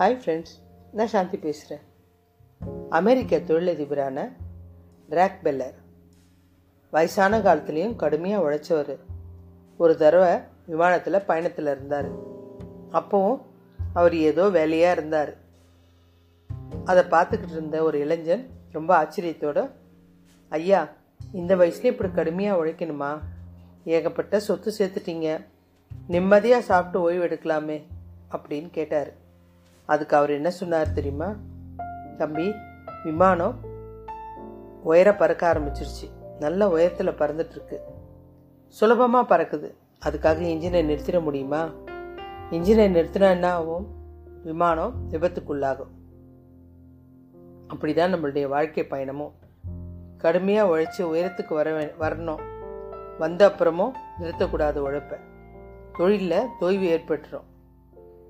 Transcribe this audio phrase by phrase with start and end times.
[0.00, 0.52] Hi friends
[0.92, 1.82] நான் சாந்தி பேசுகிறேன்
[2.88, 4.32] அமெரிக்க தொழிலதிபரான
[5.10, 5.74] track பெல்லர்
[6.90, 8.98] வயசான காலத்துலேயும் கடுமையாக உழைச்சவர்.
[9.76, 12.08] ஒரு தடவை விமானத்தில் பயணத்தில் இருந்தார்.
[12.92, 13.40] அப்போவும்
[13.92, 15.36] அவர் ஏதோ வேலையாக இருந்தார்.
[16.84, 19.70] அதை பார்த்துக்கிட்டு இருந்த ஒரு இளைஞன் ரொம்ப ஆச்சரியத்தோடு
[20.48, 20.88] ஐயா
[21.32, 23.18] இந்த வயசுல இப்படி கடுமையாக உழைக்கணுமா?
[23.84, 25.44] ஏகப்பட்ட சொத்து சேர்த்துட்டீங்க.
[26.06, 27.82] நிம்மதியாக சாப்பிட்டு ஓய்வு எடுக்கலாமே
[28.30, 29.28] அப்படின்னு கேட்டார்.
[29.90, 31.34] அதுக்கு அவர் என்ன சொன்னார் தெரியுமா?
[32.16, 32.54] தம்பி
[33.04, 33.58] விமானம்
[34.82, 36.08] உயர பறக்க ஆரம்பிச்சிருச்சு.
[36.38, 37.76] நல்ல உயரத்தில் பறந்துட்டுருக்கு.
[38.68, 39.74] சுலபமாக பறக்குது.
[40.06, 41.70] அதுக்காக இன்ஜினை நிறுத்திட முடியுமா?
[42.50, 43.86] இன்ஜினை நிறுத்தினா என்ன ஆகும்?
[44.42, 45.90] விமானம் விபத்துக்குள்ளாகும்.
[47.74, 49.32] அப்படிதான் நம்மளுடைய வாழ்க்கை பயணமும்.
[50.16, 52.40] கடுமையாக உழைச்சி உயரத்துக்கு வர வரணும்.
[53.18, 55.18] வந்த அப்புறமும் நிறுத்தக்கூடாது உழைப்பை.
[55.98, 57.48] தொழிலில் தொய்வு ஏற்பட்டுரும்.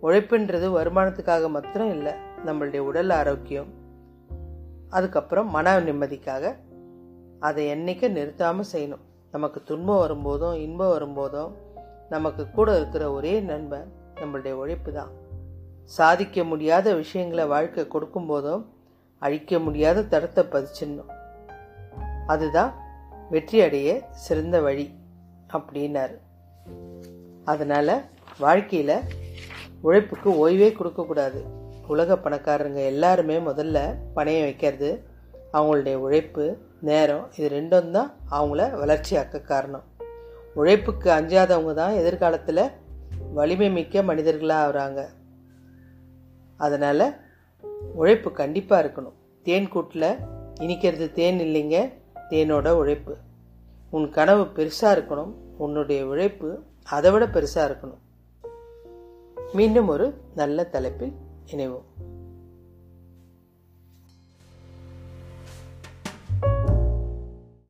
[0.02, 2.12] உழைப்புன்றது வருமானத்துக்காக மாத்திரம் இல்லை
[2.46, 3.70] நம்மளுடைய உடல் ஆரோக்கியம்.
[4.88, 6.54] அதுக்கப்புறம் மன நிம்மதிக்காக
[7.38, 9.04] அதை என்றைக்கும் நிறுத்தாமல் செய்யணும்.
[9.34, 11.52] நமக்கு துன்பம் வரும்போதும் இன்பம் வரும்போதும்
[12.08, 13.88] நமக்கு கூட இருக்கிற ஒரே நண்பன்
[14.20, 15.12] நம்மளுடைய உழைப்பு தான்.
[15.98, 18.64] சாதிக்க முடியாத விஷயங்களை வாழ்க்கை கொடுக்கும்போதும்
[19.22, 21.10] அழிக்க முடியாத தடத்தை பதிச்சிடணும்.
[22.26, 22.72] அதுதான்
[23.30, 23.88] வெற்றி அடைய
[24.24, 24.86] சிறந்த வழி
[25.56, 26.16] அப்படின்னாரு.
[27.44, 27.94] அதனால்
[28.38, 28.96] வாழ்க்கையில்
[29.83, 31.41] உழைப்புக்கு ஓய்வே கொடுக்கக்கூடாது.
[31.86, 33.78] உலக பணக்காரங்க எல்லாருமே முதல்ல
[34.17, 35.05] பணையம் வைக்கிறது
[35.53, 36.45] அவங்களுடைய உழைப்பு
[36.81, 39.83] நேரம் இது ரெண்டும் தான் அவங்கள வளர்ச்சியாக்க காரணம்.
[40.55, 42.62] உழைப்புக்கு அஞ்சாதவங்க தான் எதிர்காலத்தில்
[43.34, 45.01] வலிமை மிக்க மனிதர்களாக ஆகிறாங்க.
[46.56, 47.06] அதனால்
[47.95, 49.17] உழைப்பு கண்டிப்பாக இருக்கணும்.
[49.42, 50.17] தேன் கூட்டில்
[50.61, 51.92] இனிக்கிறது தேன் இல்லைங்க
[52.31, 53.17] தேனோட உழைப்பு.
[53.91, 58.01] உன் கனவு பெருசாக இருக்கணும் உன்னுடைய உழைப்பு அதை விட பெருசாக இருக்கணும்.
[59.52, 61.12] மீண்டும் ஒரு நல்ல தலைப்பில்
[61.46, 61.84] இணைவோம்.